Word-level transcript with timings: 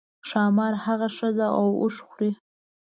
ښامار 0.29 0.73
هغه 0.85 1.07
ښځه 1.17 1.47
او 1.57 1.65
اوښ 1.81 1.95
خوري. 2.07 2.31